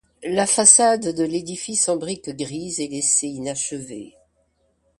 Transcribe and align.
La 0.27 0.47
façade 0.47 1.13
de 1.15 1.23
l'édifice 1.23 1.87
en 1.87 1.95
briques 1.95 2.35
grises 2.35 2.79
est 2.79 2.87
laissée 2.87 3.27
inachevée. 3.27 4.15